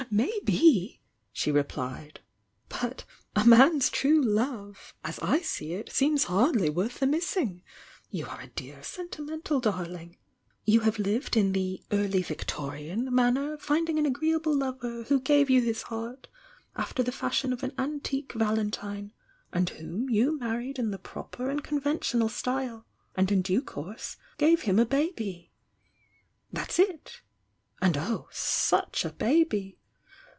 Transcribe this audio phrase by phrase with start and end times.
[0.09, 0.99] "Maybe!"
[1.31, 2.19] she replied.
[2.69, 3.05] "Bute's
[3.45, 7.61] man's true love'• —as I see it, seems hardly worth the missing!
[8.09, 10.17] You are a dear, sentimental darling!—
[10.65, 15.61] you have lived in the 'early Victorian' manner, finding an agreeable lover who gave you
[15.61, 16.27] his heart,
[16.75, 19.13] after the fashion of an antique Valentine,
[19.53, 24.63] and whom you married in the proper and conventional style, and in due course gave
[24.63, 25.51] him a baby.
[26.51, 27.21] That's it!
[27.81, 29.77] And oh, such a baby!